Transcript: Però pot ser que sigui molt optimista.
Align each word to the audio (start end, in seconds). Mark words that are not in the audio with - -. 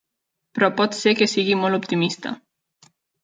Però 0.59 0.69
pot 0.79 0.97
ser 0.99 1.13
que 1.19 1.27
sigui 1.33 1.59
molt 1.65 1.79
optimista. 1.81 2.35